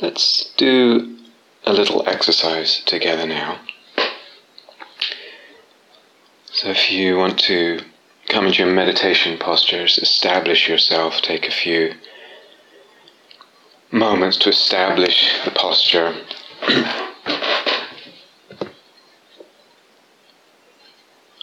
[0.00, 1.18] Let's do
[1.64, 3.60] a little exercise together now.
[6.50, 7.80] So, if you want to
[8.28, 11.94] come into your meditation postures, establish yourself, take a few
[13.92, 16.12] moments to establish the posture.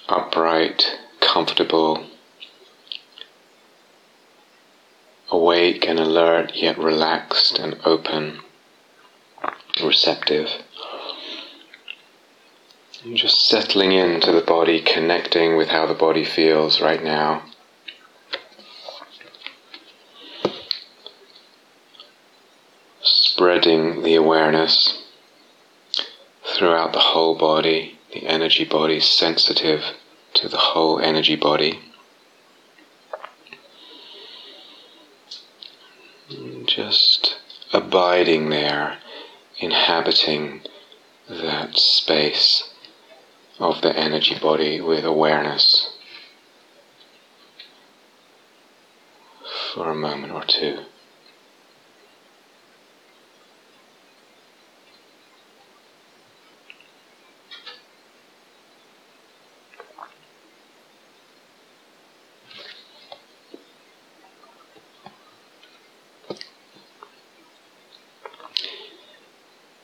[0.09, 2.05] Upright, comfortable,
[5.99, 8.39] alert, yet relaxed and open,
[9.83, 10.49] receptive.
[13.03, 17.43] And just settling into the body, connecting with how the body feels right now.
[23.01, 25.03] Spreading the awareness
[26.55, 29.81] throughout the whole body, the energy body sensitive
[30.35, 31.79] to the whole energy body.
[36.75, 37.35] Just
[37.73, 38.99] abiding there,
[39.59, 40.61] inhabiting
[41.29, 42.69] that space
[43.59, 45.91] of the energy body with awareness
[49.73, 50.85] for a moment or two.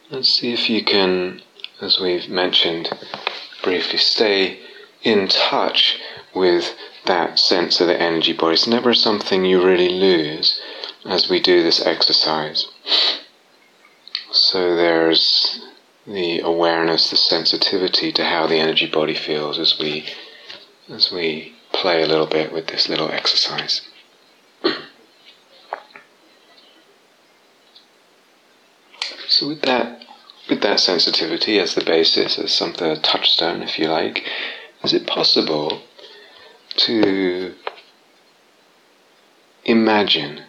[0.10, 1.42] Let's see if you can,
[1.82, 2.90] as we've mentioned,
[3.64, 4.60] briefly stay
[5.04, 6.00] in touch
[6.34, 6.74] with
[7.06, 8.54] that sense of the energy body.
[8.54, 10.62] It's never something you really lose
[11.06, 12.68] as we do this exercise.
[14.32, 15.66] So there's
[16.06, 20.06] the awareness, the sensitivity to how the energy body feels as we
[20.90, 23.82] as we play a little bit with this little exercise.
[29.28, 30.07] so with that
[30.50, 34.26] with that sensitivity as the basis, as something, a touchstone, if you like,
[34.84, 35.82] is it possible
[36.78, 37.54] to
[39.66, 40.42] imagine,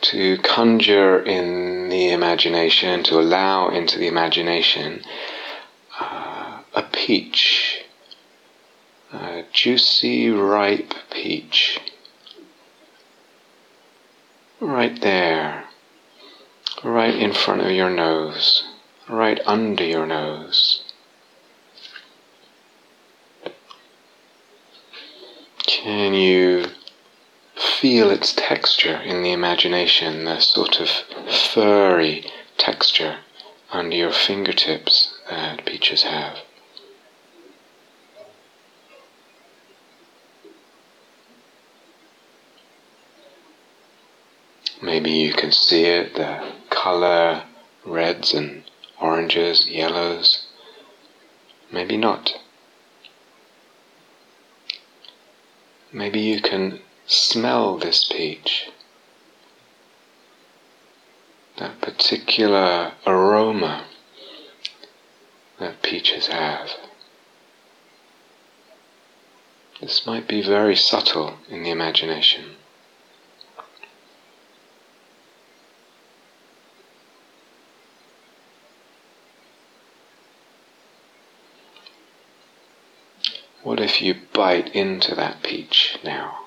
[0.00, 5.02] to conjure in the imagination, to allow into the imagination
[5.98, 7.84] uh, a peach,
[9.12, 11.80] a juicy, ripe peach,
[14.60, 15.64] right there,
[16.84, 18.67] right in front of your nose
[19.08, 20.82] right under your nose.
[25.66, 26.66] Can you
[27.54, 30.88] feel its texture in the imagination, the sort of
[31.32, 32.24] furry
[32.56, 33.18] texture
[33.70, 36.38] under your fingertips that peaches have?
[44.80, 47.44] Maybe you can see it, the color,
[47.84, 48.67] reds and
[49.00, 50.46] oranges, yellows,
[51.72, 52.32] maybe not.
[55.92, 58.70] Maybe you can smell this peach,
[61.58, 63.84] that particular aroma
[65.58, 66.70] that peaches have.
[69.80, 72.56] This might be very subtle in the imagination.
[83.78, 86.46] What if you bite into that peach now?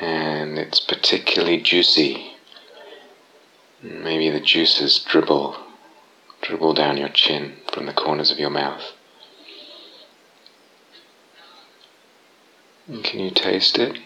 [0.00, 2.32] And it's particularly juicy.
[3.80, 5.56] Maybe the juices dribble,
[6.42, 8.82] dribble down your chin from the corners of your mouth.
[13.04, 13.96] Can you taste it?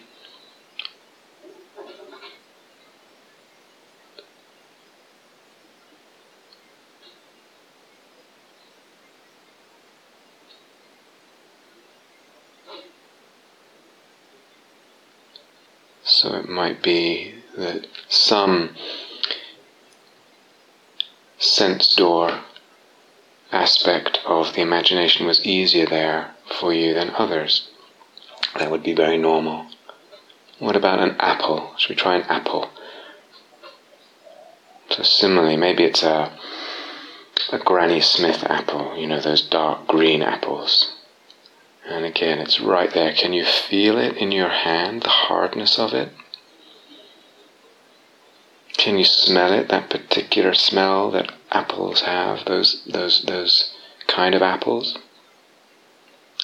[16.25, 18.73] So it might be that some
[21.37, 22.39] sense door
[23.51, 27.69] aspect of the imagination was easier there for you than others.
[28.57, 29.67] That would be very normal.
[30.59, 31.73] What about an apple?
[31.77, 32.69] Should we try an apple?
[34.89, 36.31] So similarly, maybe it's a
[37.51, 40.95] a Granny Smith apple, you know, those dark green apples.
[41.87, 43.13] And again, it's right there.
[43.13, 46.09] Can you feel it in your hand, the hardness of it?
[48.85, 53.73] Can you smell it, that particular smell that apples have, those, those, those
[54.05, 54.99] kind of apples?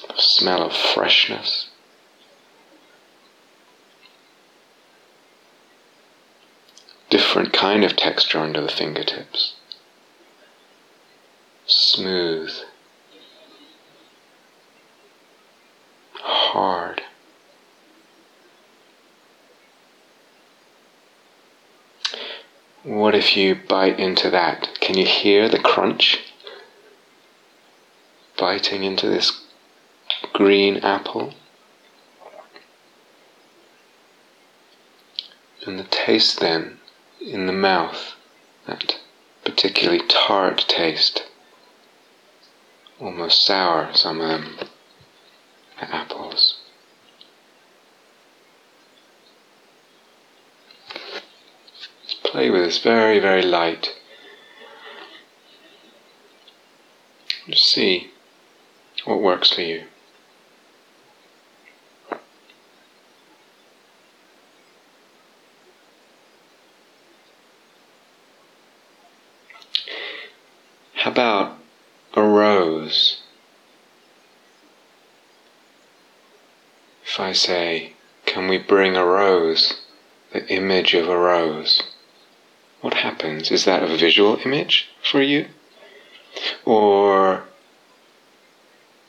[0.08, 1.70] The smell of freshness.
[7.12, 9.54] different kind of texture under the fingertips.
[11.68, 12.52] Smooth,
[23.01, 24.77] What if you bite into that?
[24.80, 26.19] Can you hear the crunch?
[28.38, 29.42] Biting into this
[30.33, 31.33] green apple.
[35.65, 36.77] And the taste then
[37.19, 38.13] in the mouth,
[38.68, 39.00] that
[39.44, 41.24] particularly tart taste,
[43.00, 44.57] almost sour, some of them,
[45.80, 46.59] apples.
[52.04, 53.94] Just play with this very, very light.
[57.45, 58.10] Just see
[59.04, 59.83] what works for you.
[70.94, 71.57] How about
[72.13, 73.24] a rose?
[77.04, 77.94] If I say,
[78.25, 79.81] Can we bring a rose?
[80.31, 81.83] The image of a rose.
[82.81, 83.51] What happens?
[83.51, 85.48] Is that a visual image for you?
[86.66, 87.44] Or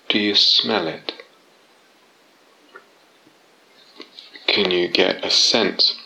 [0.09, 1.13] do you smell it?
[4.47, 5.99] Can you get a sense,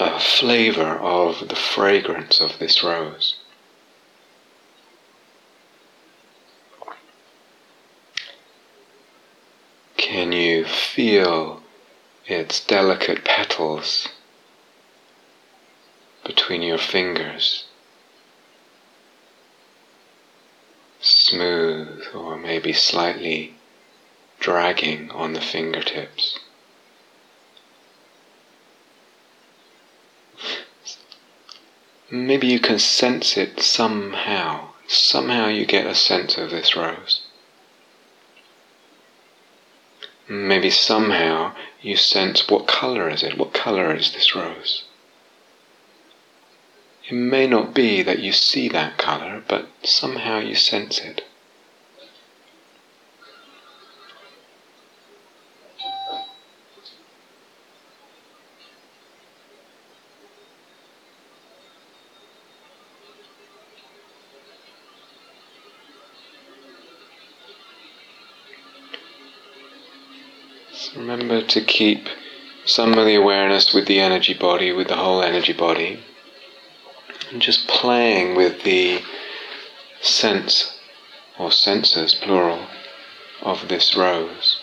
[0.00, 3.36] a flavor of the fragrance of this rose?
[9.96, 11.62] Can you feel
[12.26, 14.08] its delicate petals
[16.26, 17.64] between your fingers?
[21.00, 23.54] Smooth or maybe slightly
[24.40, 26.38] dragging on the fingertips.
[32.10, 34.70] Maybe you can sense it somehow.
[34.88, 37.22] Somehow you get a sense of this rose.
[40.28, 43.38] Maybe somehow you sense what color is it?
[43.38, 44.84] What color is this rose?
[47.08, 51.22] It may not be that you see that color, but somehow you sense it.
[70.96, 72.08] remember to keep
[72.64, 76.02] some of the awareness with the energy body, with the whole energy body,
[77.30, 79.00] and just playing with the
[80.00, 80.78] sense,
[81.38, 82.66] or senses plural,
[83.42, 84.60] of this rose.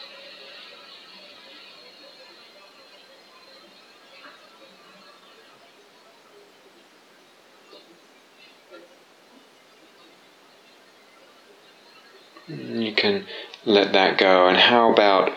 [12.48, 13.26] You can
[13.66, 14.48] let that go.
[14.48, 15.32] And how about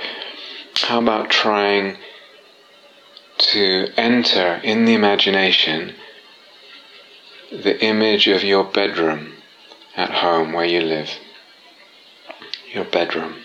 [0.83, 1.97] how about trying
[3.39, 5.95] to enter in the imagination
[7.63, 9.33] the image of your bedroom
[9.97, 11.11] at home where you live?
[12.73, 13.37] Your bedroom.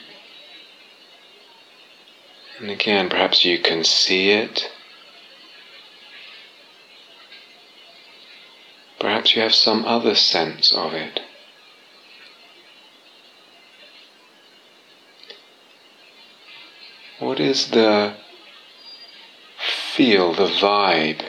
[2.60, 4.70] And again, perhaps you can see it.
[9.00, 11.22] Perhaps you have some other sense of it.
[17.18, 18.16] What is the
[19.58, 21.24] feel, the vibe,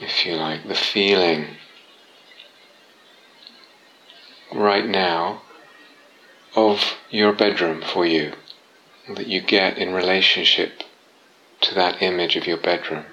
[0.00, 1.56] if you like, the feeling
[4.52, 5.42] right now
[6.54, 8.32] of your bedroom for you
[9.08, 10.82] that you get in relationship
[11.60, 13.04] to that image of your bedroom?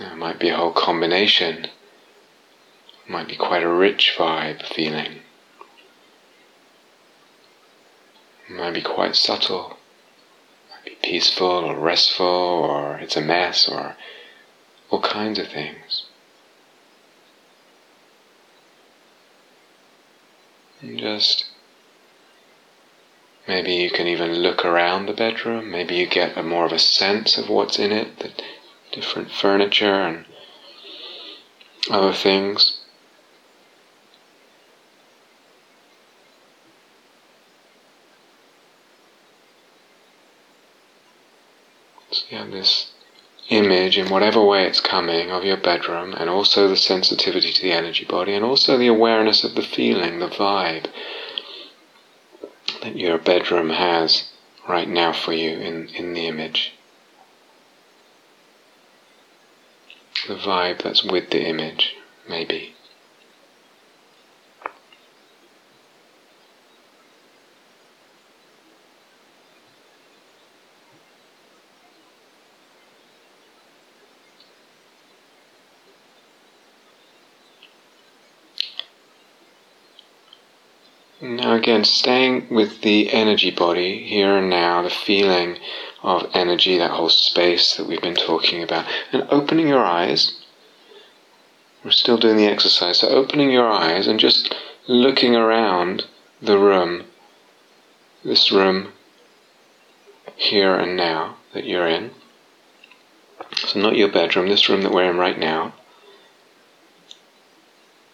[0.00, 1.64] It might be a whole combination.
[1.64, 5.22] It might be quite a rich vibe feeling.
[8.48, 9.77] it might be quite subtle.
[11.08, 13.96] Peaceful or restful or it's a mess or
[14.90, 16.04] all kinds of things.
[20.82, 21.46] And just
[23.46, 25.70] maybe you can even look around the bedroom.
[25.70, 28.30] Maybe you get a more of a sense of what's in it, the
[28.92, 30.26] different furniture and
[31.90, 32.67] other things.
[43.48, 47.72] image, in whatever way it's coming, of your bedroom, and also the sensitivity to the
[47.72, 50.86] energy body, and also the awareness of the feeling, the vibe
[52.82, 54.30] that your bedroom has
[54.68, 56.74] right now for you in, in the image.
[60.26, 61.96] The vibe that's with the image,
[62.28, 62.74] maybe.
[81.58, 85.58] Again, staying with the energy body here and now, the feeling
[86.02, 90.40] of energy, that whole space that we've been talking about, and opening your eyes.
[91.84, 94.54] We're still doing the exercise, so opening your eyes and just
[94.86, 96.06] looking around
[96.40, 97.04] the room,
[98.24, 98.92] this room
[100.36, 102.12] here and now that you're in.
[103.56, 105.74] So, not your bedroom, this room that we're in right now.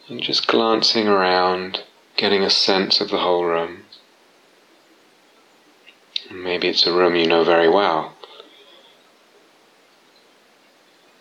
[0.09, 1.83] And just glancing around
[2.17, 3.85] getting a sense of the whole room.
[6.31, 8.15] Maybe it's a room you know very well.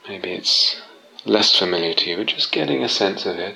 [0.07, 0.81] Maybe it's
[1.25, 3.55] less familiar to you, but just getting a sense of it.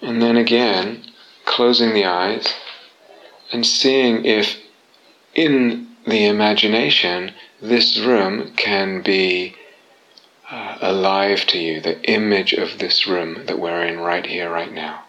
[0.00, 1.04] And then again,
[1.44, 2.54] closing the eyes
[3.52, 4.56] and seeing if
[5.34, 9.54] in the imagination this room can be
[10.52, 14.70] uh, alive to you, the image of this room that we're in right here, right
[14.70, 15.02] now.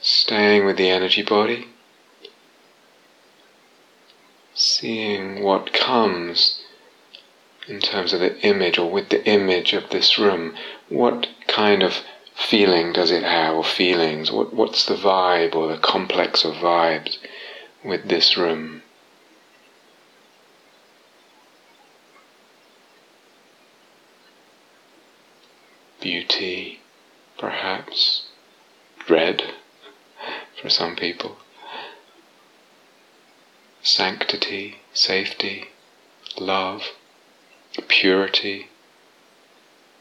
[0.00, 1.68] Staying with the energy body,
[4.54, 6.62] seeing what comes
[7.68, 10.54] in terms of the image or with the image of this room,
[10.88, 11.98] what kind of
[12.44, 14.30] feeling does it have, or feelings?
[14.30, 17.16] What, what's the vibe or the complex of vibes
[17.82, 18.82] with this room?
[26.00, 26.80] Beauty,
[27.38, 28.26] perhaps,
[29.06, 29.42] dread
[30.60, 31.38] for some people,
[33.82, 35.68] sanctity, safety,
[36.38, 36.82] love,
[37.88, 38.68] purity,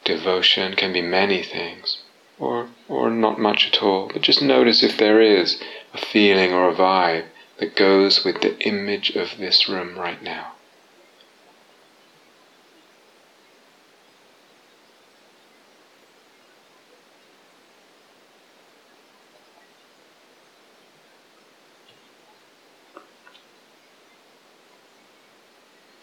[0.03, 2.02] devotion can be many things
[2.39, 5.61] or, or not much at all, but just notice if there is
[5.93, 7.25] a feeling or a vibe
[7.59, 10.53] that goes with the image of this room right now.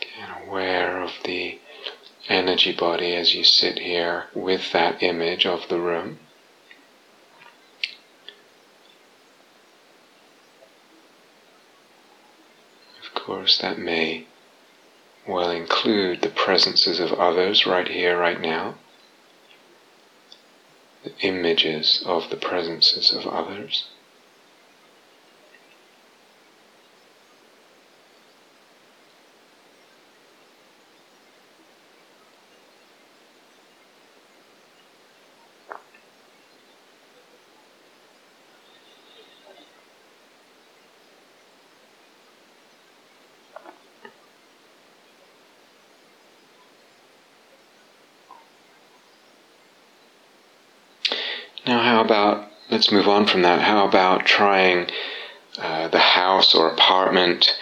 [0.00, 1.58] Again, aware of the
[2.60, 6.18] energy body as you sit here with that image of the room.
[13.02, 14.26] Of course, that may
[15.26, 18.74] well include the presences of others right here, right now,
[21.02, 23.88] the images of the presences of others.
[51.70, 53.60] Now, how about, let's move on from that.
[53.60, 54.88] How about trying
[55.58, 57.54] uh, the house or apartment,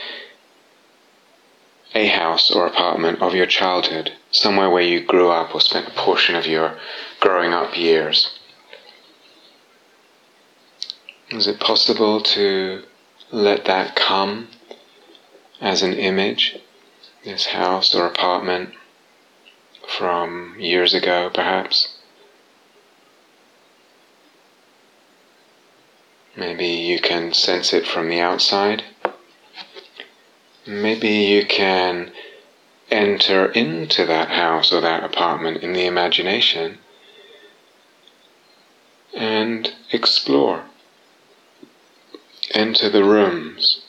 [1.93, 5.91] a house or apartment of your childhood, somewhere where you grew up or spent a
[5.91, 6.79] portion of your
[7.19, 8.39] growing up years?
[11.31, 12.85] Is it possible to
[13.33, 14.51] let that come
[15.61, 16.61] as an image,
[17.25, 18.73] this house or apartment
[19.99, 21.98] from years ago, perhaps?
[26.39, 28.85] Maybe you can sense it from the outside.
[30.65, 32.13] Maybe you can
[32.93, 36.79] enter into that house or that apartment in the imagination
[39.13, 40.67] and explore.
[42.55, 43.83] Enter the rooms.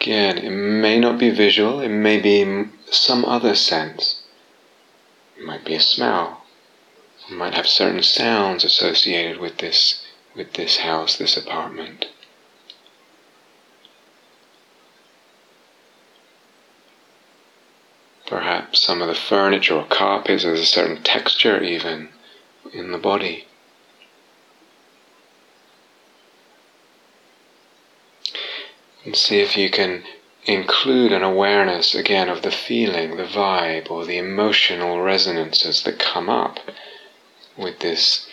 [0.00, 4.22] Again, it may not be visual, it may be some other sense.
[5.36, 6.44] It might be a smell.
[7.28, 12.06] It might have certain sounds associated with this with this house, this apartment.
[18.26, 22.08] Perhaps some of the furniture or carpets, has a certain texture even
[22.72, 23.48] in the body.
[29.04, 30.02] And see if you can
[30.44, 36.28] include an awareness again of the feeling, the vibe, or the emotional resonances that come
[36.28, 36.58] up
[37.56, 38.26] with this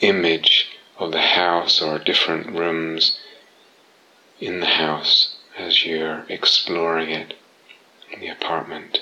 [0.00, 3.18] image of the house or different rooms
[4.40, 7.34] in the house as you're exploring it
[8.10, 9.00] in the apartment.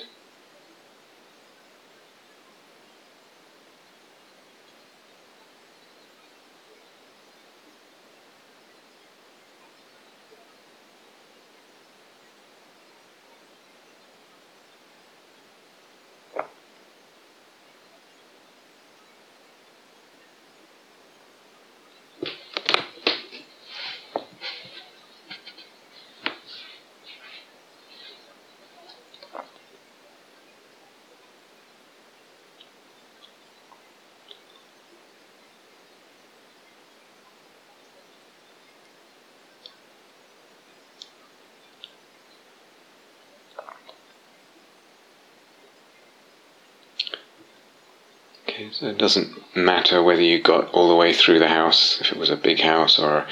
[48.52, 52.11] Okay, so it doesn't matter whether you got all the way through the house, if
[52.11, 53.25] it was a big house, or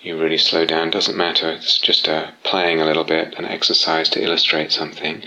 [0.00, 1.50] you really slow down, doesn't matter.
[1.50, 5.22] It's just uh, playing a little bit, an exercise to illustrate something.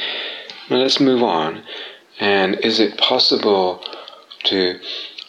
[0.70, 1.64] Now let's move on.
[2.20, 3.84] And is it possible
[4.46, 4.80] to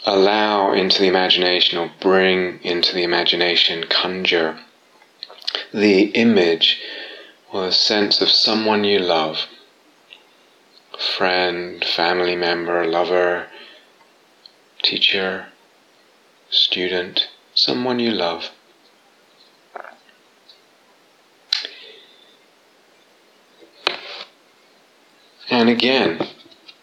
[0.05, 4.59] allow into the imagination or bring into the imagination, conjure
[5.73, 6.81] the image
[7.53, 9.47] or the sense of someone you love?
[11.17, 13.47] Friend, family member, lover,
[14.83, 15.47] teacher,
[16.51, 18.51] student, someone you love.
[25.51, 26.29] And again,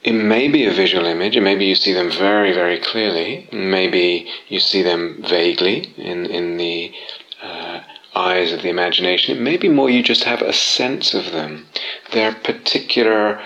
[0.04, 4.30] it may be a visual image, and maybe you see them very, very clearly, maybe
[4.48, 6.94] you see them vaguely in, in the
[7.42, 7.80] uh,
[8.13, 9.38] eyes of the imagination.
[9.38, 11.68] It may be more you just have a sense of them,
[12.12, 13.42] their particular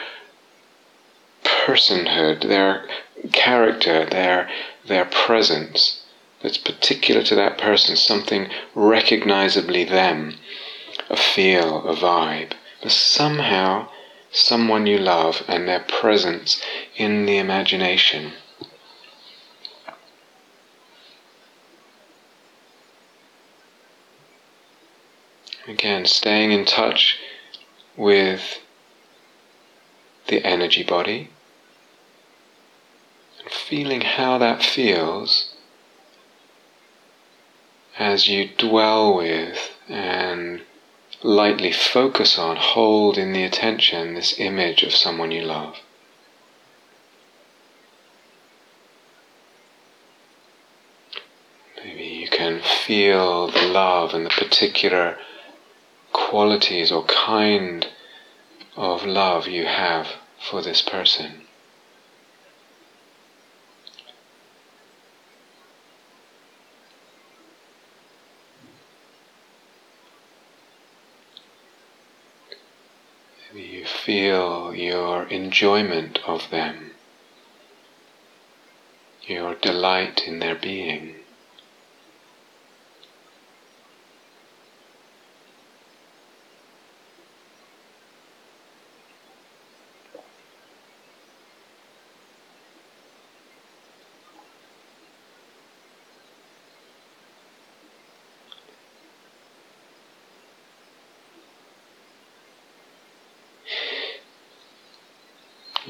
[1.43, 2.87] personhood, their
[3.31, 4.49] character, their,
[4.85, 6.03] their presence
[6.41, 10.35] that's particular to that person, something recognizably them,
[11.09, 12.53] a feel, a vibe.
[12.81, 13.89] But somehow,
[14.31, 16.61] someone you love and their presence
[16.95, 18.33] in the imagination.
[25.67, 27.19] Again, staying in touch
[27.95, 28.61] with
[30.27, 31.29] the energy body,
[33.49, 35.53] feeling how that feels
[37.97, 40.61] as you dwell with and
[41.23, 45.77] lightly focus on, hold in the attention this image of someone you love.
[51.83, 55.17] Maybe you can feel the love and the particular
[56.11, 57.87] qualities or kind
[58.75, 60.07] of love you have
[60.39, 61.41] for this person.
[73.81, 73.85] you
[74.21, 76.91] feel your enjoyment of them,
[79.23, 81.15] your delight in their being.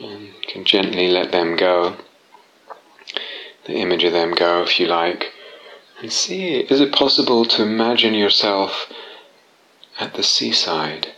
[0.01, 1.95] You can gently let them go,
[3.65, 5.31] the image of them go if you like,
[6.01, 8.91] and see is it possible to imagine yourself
[9.99, 11.13] at the seaside?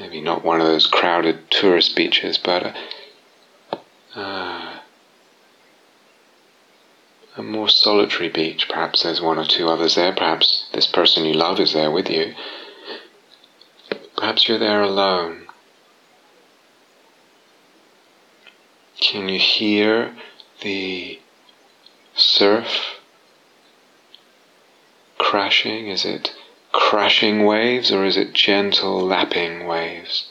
[0.00, 2.74] Maybe not one of those crowded tourist beaches, but
[3.74, 3.78] a,
[4.18, 4.78] uh,
[7.36, 8.66] a more solitary beach.
[8.70, 10.14] Perhaps there's one or two others there.
[10.14, 12.34] Perhaps this person you love is there with you.
[14.16, 15.45] Perhaps you're there alone.
[19.00, 20.14] Can you hear
[20.62, 21.20] the
[22.14, 22.98] surf
[25.18, 25.88] crashing?
[25.88, 26.34] Is it
[26.72, 30.30] crashing waves or is it gentle lapping waves?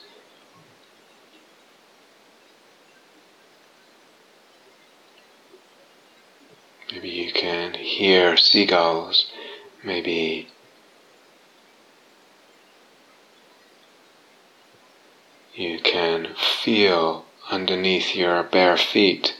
[6.91, 9.31] Maybe you can hear seagulls,
[9.83, 10.47] maybe
[15.53, 19.35] you can feel underneath your bare feet?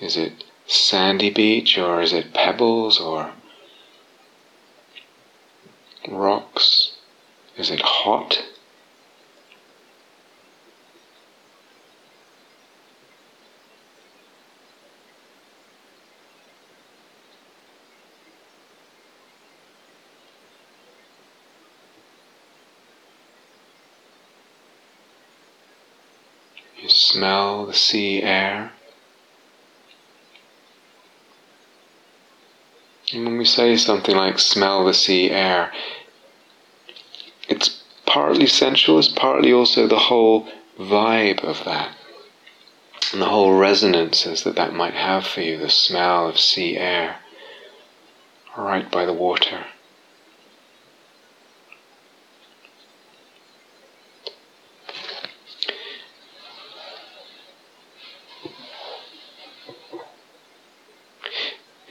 [0.00, 3.32] Is it sandy beach or is it pebbles or
[6.08, 6.96] rocks?
[7.56, 8.42] Is it hot?
[26.78, 28.72] You smell the sea air.
[33.14, 35.72] And when we say something like smell the sea air,
[37.48, 40.46] it's partly sensual, it's partly also the whole
[40.78, 41.96] vibe of that.
[43.12, 47.16] And the whole resonances that that might have for you, the smell of sea air
[48.58, 49.64] right by the water.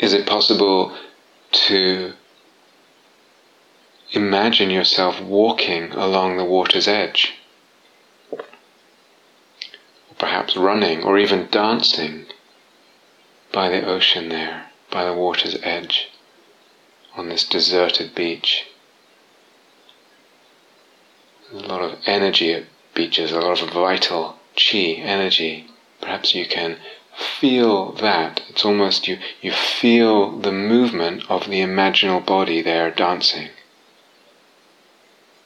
[0.06, 0.96] Is it possible
[1.52, 2.14] to
[4.12, 7.34] imagine yourself walking along the water's edge?
[8.30, 8.44] Or
[10.20, 12.28] perhaps running or even dancing
[13.52, 16.12] by the ocean there, by the water's edge,
[17.16, 18.68] on this deserted beach.
[21.52, 25.66] A lot of energy at beaches, a lot of vital chi energy.
[26.00, 26.78] Perhaps you can
[27.16, 28.42] feel that.
[28.50, 33.50] It's almost you, you feel the movement of the imaginal body there dancing.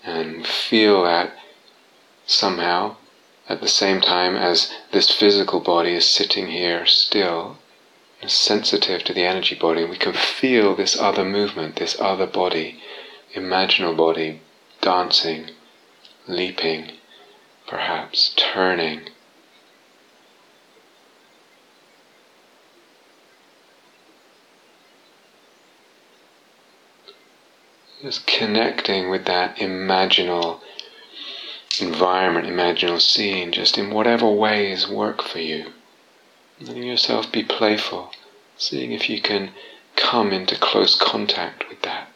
[0.03, 1.33] And feel that
[2.25, 2.95] somehow
[3.47, 7.57] at the same time as this physical body is sitting here still,
[8.27, 12.79] sensitive to the energy body, we can feel this other movement, this other body,
[13.35, 14.41] imaginal body,
[14.81, 15.49] dancing,
[16.27, 16.91] leaping,
[17.65, 19.09] perhaps turning
[28.01, 30.61] Just connecting with that imaginal
[31.81, 35.73] environment, imaginal scene, just in whatever ways work for you.
[36.61, 38.11] Letting yourself be playful,
[38.57, 39.51] seeing if you can
[39.97, 42.07] come into close contact with that.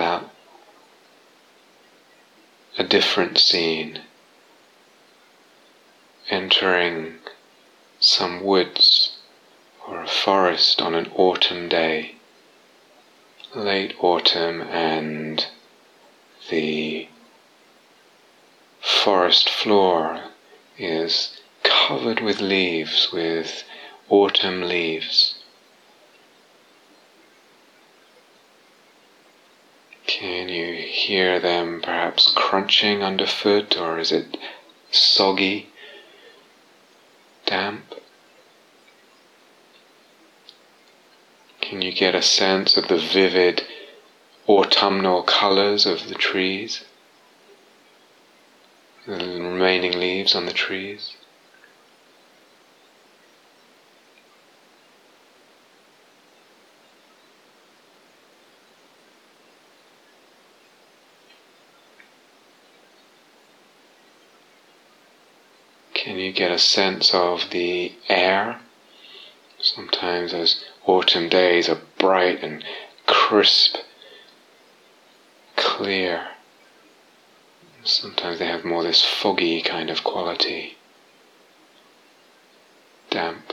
[0.00, 0.30] about
[2.80, 4.00] a different scene,
[6.30, 7.12] entering
[7.98, 9.18] some woods
[9.86, 12.14] or a forest on an autumn day,
[13.54, 15.46] late autumn, and
[16.48, 17.06] the
[18.80, 20.22] forest floor
[20.78, 23.62] is covered with leaves, with
[24.08, 25.34] autumn leaves.
[30.06, 30.69] Can you
[31.06, 34.36] hear them perhaps crunching underfoot, or is it
[34.90, 35.68] soggy,
[37.46, 37.94] damp?
[41.60, 43.62] Can you get a sense of the vivid
[44.48, 46.84] autumnal colors of the trees,
[49.06, 51.16] the remaining leaves on the trees?
[66.10, 68.58] Can you get a sense of the air?
[69.60, 72.64] Sometimes those autumn days are bright and
[73.06, 73.76] crisp,
[75.54, 76.30] clear.
[77.84, 80.76] Sometimes they have more this foggy kind of quality,
[83.10, 83.52] damp.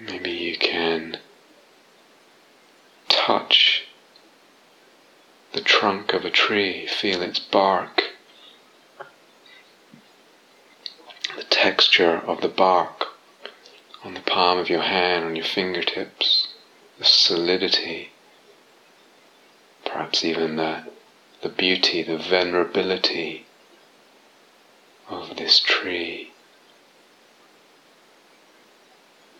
[0.00, 1.18] Maybe you can
[3.10, 3.84] touch
[5.54, 8.04] the trunk of a tree, feel its bark,
[11.36, 13.08] the texture of the bark
[14.02, 16.48] on the palm of your hand, on your fingertips,
[16.98, 18.08] the solidity,
[19.84, 20.84] perhaps even the,
[21.42, 23.42] the beauty, the venerability
[25.10, 26.32] of this tree.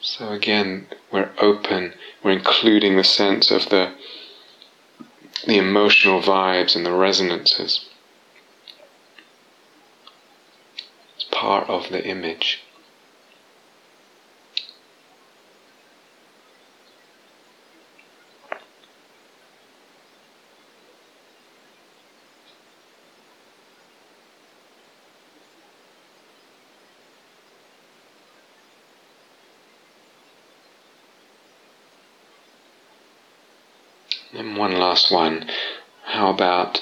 [0.02, 3.94] So again, we're open, we're including the sense of the
[5.46, 7.84] the emotional vibes and the resonances.
[11.16, 12.62] It's part of the image.
[34.36, 35.44] And one last one.
[36.04, 36.80] How about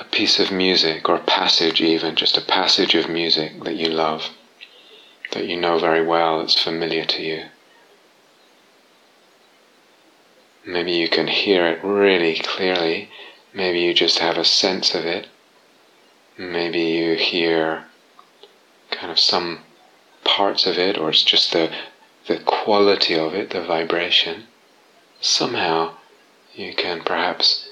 [0.00, 3.88] a piece of music or a passage, even just a passage of music that you
[3.88, 4.30] love,
[5.30, 7.44] that you know very well, that's familiar to you?
[10.66, 13.10] Maybe you can hear it really clearly.
[13.52, 15.28] Maybe you just have a sense of it.
[16.36, 17.84] Maybe you hear
[18.90, 19.60] kind of some
[20.24, 21.72] parts of it, or it's just the,
[22.26, 24.48] the quality of it, the vibration.
[25.20, 25.94] Somehow
[26.54, 27.68] you can perhaps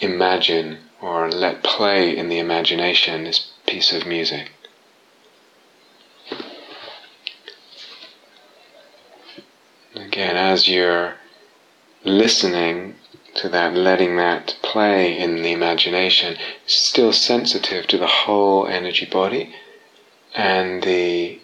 [0.00, 4.50] imagine or let play in the imagination this piece of music.
[9.94, 11.16] Again, as you're
[12.04, 12.96] listening
[13.34, 19.54] to that, letting that play in the imagination, still sensitive to the whole energy body
[20.34, 21.40] and the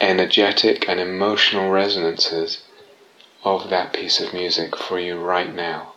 [0.00, 2.62] energetic and emotional resonances
[3.44, 5.92] of that piece of music for you right now.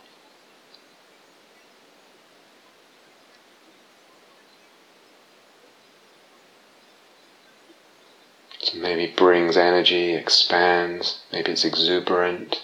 [8.75, 12.63] Maybe brings energy, expands, maybe it's exuberant,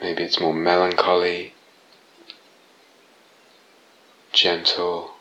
[0.00, 1.54] maybe it's more melancholy,
[4.32, 5.14] gentle.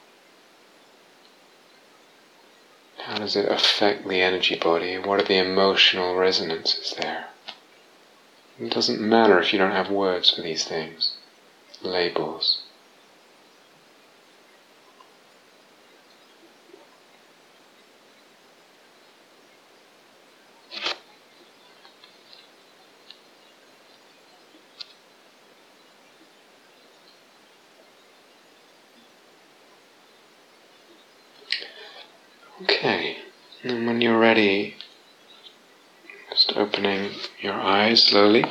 [2.99, 4.97] How does it affect the energy body?
[4.99, 7.28] What are the emotional resonances there?
[8.59, 11.15] It doesn't matter if you don't have words for these things,
[11.81, 12.63] labels.
[32.63, 33.17] Okay,
[33.63, 34.75] and when you're ready,
[36.29, 38.45] just opening your eyes slowly.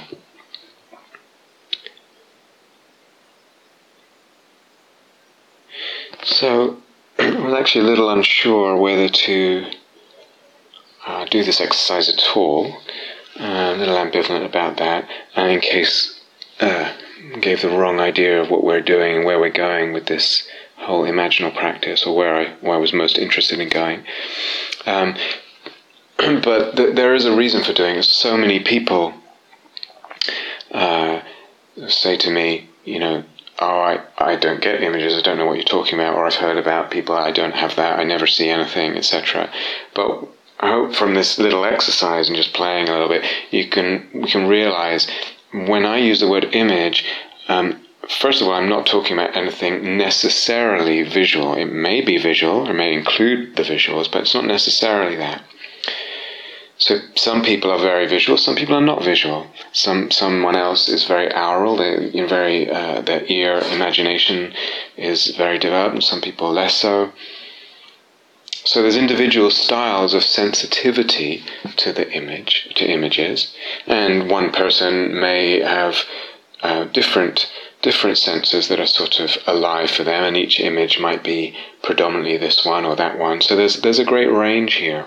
[6.22, 6.78] So,
[7.18, 9.70] I was actually a little unsure whether to
[11.06, 12.74] uh, do this exercise at all.
[13.38, 16.18] Uh, a little ambivalent about that, and in case
[16.60, 16.90] uh,
[17.42, 21.04] gave the wrong idea of what we're doing and where we're going with this whole
[21.04, 24.02] imaginal practice, or where I where I was most interested in going.
[24.86, 25.14] Um,
[26.16, 28.04] but th- there is a reason for doing it.
[28.04, 29.12] So many people
[30.72, 31.20] uh,
[31.86, 33.24] say to me, you know,
[33.60, 36.34] oh, I, I don't get images, I don't know what you're talking about, or I've
[36.34, 39.50] heard about people, I don't have that, I never see anything, etc.
[39.94, 40.28] But
[40.60, 44.28] I hope from this little exercise and just playing a little bit, you can we
[44.28, 45.06] can realize
[45.52, 47.04] when I use the word image,
[47.48, 47.80] um,
[48.20, 51.54] first of all, I'm not talking about anything necessarily visual.
[51.54, 55.42] It may be visual, it may include the visuals, but it's not necessarily that.
[56.78, 59.48] So some people are very visual, some people are not visual.
[59.72, 64.54] Some someone else is very aural, they you know, very uh, their ear imagination
[64.96, 67.12] is very developed, and some people less so.
[68.64, 71.42] So there's individual styles of sensitivity
[71.76, 73.54] to the image, to images,
[73.86, 76.04] and one person may have
[76.62, 77.50] uh, different
[77.82, 82.36] different senses that are sort of alive for them, and each image might be predominantly
[82.36, 83.40] this one or that one.
[83.40, 85.06] So there's there's a great range here.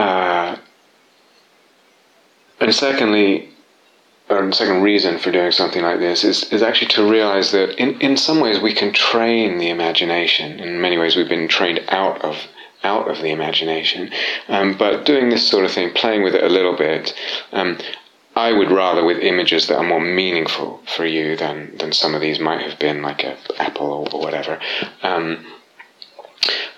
[0.00, 0.56] Uh,
[2.70, 3.48] and secondly,
[4.28, 8.00] or second reason for doing something like this is, is actually to realize that in,
[8.00, 10.60] in some ways we can train the imagination.
[10.60, 12.36] In many ways, we've been trained out of
[12.84, 14.12] out of the imagination.
[14.46, 17.12] Um, but doing this sort of thing, playing with it a little bit,
[17.50, 17.76] um,
[18.36, 22.20] I would rather with images that are more meaningful for you than, than some of
[22.20, 24.60] these might have been, like a apple or, or whatever.
[25.02, 25.44] Um,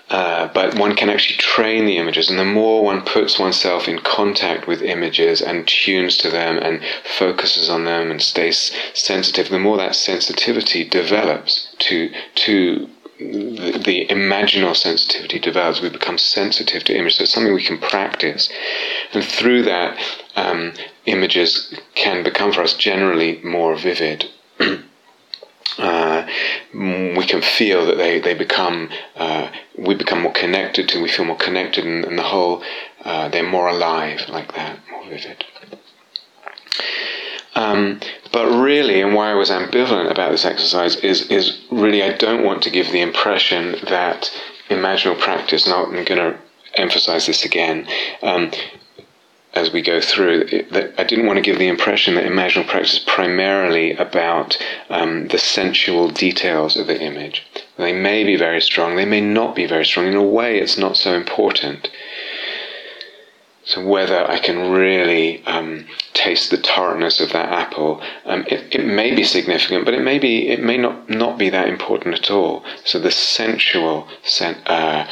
[0.09, 3.99] uh, but one can actually train the images, and the more one puts oneself in
[3.99, 6.81] contact with images and tunes to them and
[7.17, 14.07] focuses on them and stays sensitive, the more that sensitivity develops to to the, the
[14.07, 15.81] imaginal sensitivity develops.
[15.81, 17.17] We become sensitive to images.
[17.17, 18.49] So it's something we can practice,
[19.13, 19.97] and through that,
[20.35, 20.73] um,
[21.05, 24.29] images can become for us generally more vivid.
[26.73, 31.25] we can feel that they, they become, uh, we become more connected to, we feel
[31.25, 32.63] more connected, and, and the whole,
[33.05, 35.43] uh, they're more alive like that, more vivid.
[37.55, 37.99] Um,
[38.31, 42.43] but really, and why I was ambivalent about this exercise is, is really I don't
[42.43, 44.31] want to give the impression that
[44.69, 46.37] imaginal practice, and I'm going to
[46.75, 47.87] emphasize this again,
[48.23, 48.51] um,
[49.53, 52.93] as we go through, that I didn't want to give the impression that imaginal practice
[52.93, 54.57] is primarily about
[54.89, 57.45] um, the sensual details of the image.
[57.77, 60.07] They may be very strong, they may not be very strong.
[60.07, 61.89] In a way, it's not so important.
[63.65, 65.85] So whether I can really um,
[66.23, 70.17] taste the tartness of that apple, um, it, it may be significant, but it may
[70.17, 72.63] be it may not not be that important at all.
[72.85, 75.07] So the sensual sen- uh,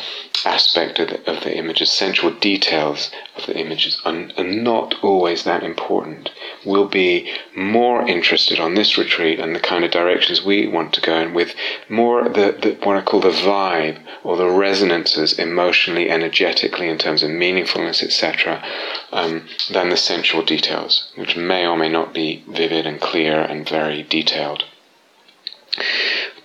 [0.46, 5.44] aspect of the, of the images, sensual details of the images are, are not always
[5.44, 6.32] that important.
[6.66, 11.02] We'll be more interested on this retreat and the kind of directions we want to
[11.02, 11.54] go in with
[11.90, 17.24] more the, the what I call the vibe or the resonances emotionally, energetically, in terms
[17.24, 18.64] of meaningfulness, etc.,
[19.12, 23.68] um, than the sensual details, which may or may not be vivid and clear and
[23.68, 24.66] very detailed.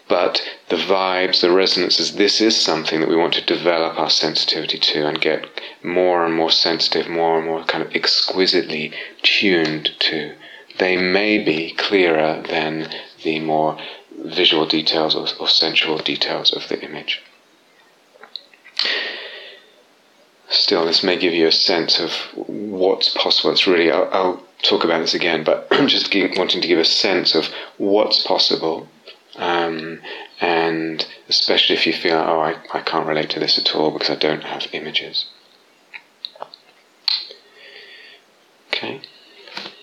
[0.09, 4.79] But the vibes, the resonances, this is something that we want to develop our sensitivity
[4.79, 5.49] to and get
[5.83, 8.93] more and more sensitive, more and more kind of exquisitely
[9.23, 10.35] tuned to.
[10.79, 12.89] They may be clearer than
[13.23, 13.79] the more
[14.17, 17.23] visual details or, or sensual details of the image.
[20.49, 23.51] Still, this may give you a sense of what's possible.
[23.51, 26.85] It's really, I'll, I'll talk about this again, but I'm just wanting to give a
[26.85, 28.89] sense of what's possible
[29.39, 30.01] um,
[30.41, 34.11] and especially if you feel, oh, I, I can't relate to this at all because
[34.11, 35.27] I don't have images.
[38.69, 39.03] Okay.